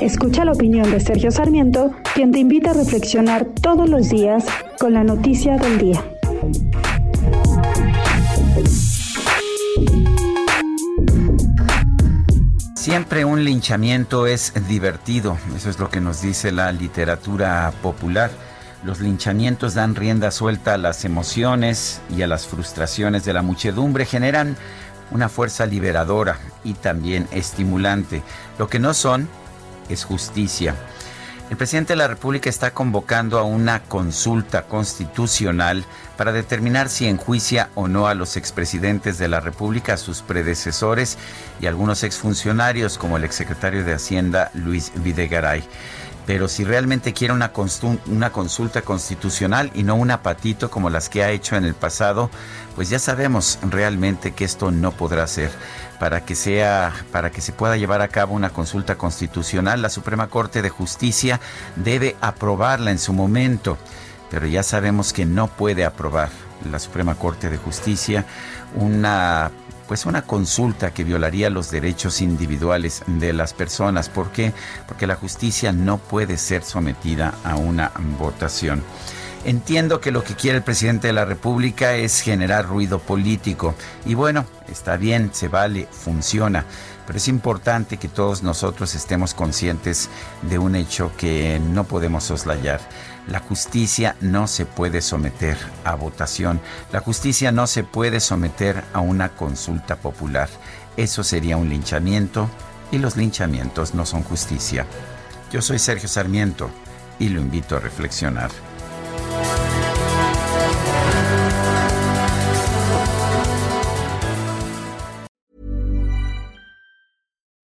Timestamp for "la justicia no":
75.08-75.98, 93.28-94.46, 96.92-97.66